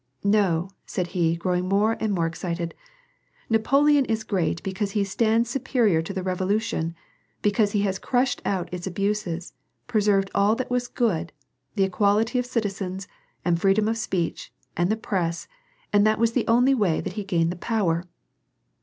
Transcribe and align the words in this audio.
"No," 0.23 0.71
said 0.87 1.07
he, 1.13 1.35
growing 1.35 1.69
more 1.69 1.95
and 1.99 2.11
more 2.11 2.25
excited," 2.25 2.73
Napoleon 3.51 4.03
is 4.05 4.23
great 4.23 4.63
because 4.63 4.93
he 4.93 5.03
stands 5.03 5.47
superior 5.47 6.01
to 6.01 6.11
the 6.11 6.23
revolution, 6.23 6.95
because 7.43 7.73
he 7.73 7.81
has 7.83 7.99
crushed 7.99 8.41
out 8.43 8.67
its 8.71 8.87
abuses, 8.87 9.53
preserving 9.85 10.31
all 10.33 10.55
that 10.55 10.71
was 10.71 10.87
good— 10.87 11.33
the 11.75 11.83
equality 11.83 12.39
of 12.39 12.47
citizens, 12.47 13.07
and 13.45 13.61
freedom 13.61 13.87
of 13.87 13.95
speech, 13.99 14.51
and 14.75 14.89
the 14.89 14.97
press, 14.97 15.47
and 15.93 16.03
that 16.07 16.17
was 16.17 16.31
the 16.31 16.47
only 16.47 16.73
way 16.73 16.99
that 16.99 17.13
he 17.13 17.23
gained 17.23 17.51
the 17.51 17.55
power." 17.55 18.05